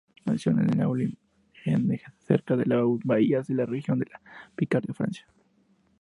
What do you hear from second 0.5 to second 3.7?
en La Neuville-en-Hez, cerca de Beauvais, en la